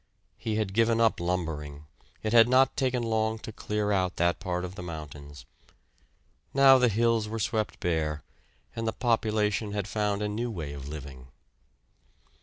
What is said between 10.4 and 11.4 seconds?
way of living.